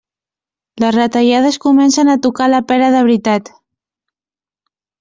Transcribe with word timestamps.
Les 0.83 0.95
retallades 0.95 1.59
comencen 1.67 2.09
a 2.13 2.17
tocar 2.25 2.49
la 2.55 2.63
pera 2.73 2.89
de 2.99 3.05
veritat. 3.11 3.55